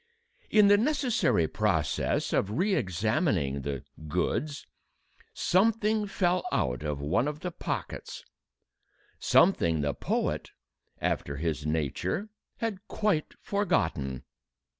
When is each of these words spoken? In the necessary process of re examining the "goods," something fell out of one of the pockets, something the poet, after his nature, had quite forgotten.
In 0.49 0.67
the 0.67 0.77
necessary 0.79 1.47
process 1.47 2.33
of 2.33 2.57
re 2.57 2.73
examining 2.73 3.61
the 3.61 3.83
"goods," 4.07 4.65
something 5.31 6.07
fell 6.07 6.43
out 6.51 6.81
of 6.81 6.99
one 6.99 7.27
of 7.27 7.41
the 7.41 7.51
pockets, 7.51 8.25
something 9.19 9.81
the 9.81 9.93
poet, 9.93 10.53
after 10.99 11.37
his 11.37 11.67
nature, 11.67 12.29
had 12.57 12.87
quite 12.87 13.35
forgotten. 13.43 14.23